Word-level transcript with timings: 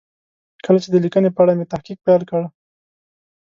کله 0.65 0.77
چې 0.83 0.89
د 0.91 0.95
لیکنې 1.05 1.29
په 1.33 1.39
اړه 1.43 1.53
مې 1.57 1.65
تحقیق 1.73 1.97
پیل 2.05 2.21
کړ. 2.29 2.41